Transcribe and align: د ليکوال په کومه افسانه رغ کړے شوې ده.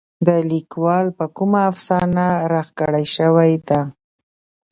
د 0.27 0.29
ليکوال 0.51 1.05
په 1.17 1.25
کومه 1.37 1.59
افسانه 1.71 2.25
رغ 2.51 2.67
کړے 2.79 3.03
شوې 3.15 3.53
ده. 3.67 3.81